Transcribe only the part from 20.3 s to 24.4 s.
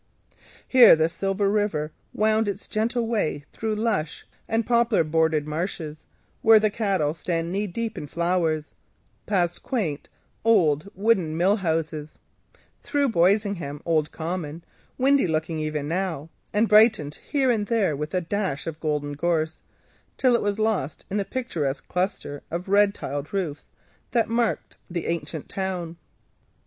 it was lost beneath the picturesque cluster of red tiled roofs that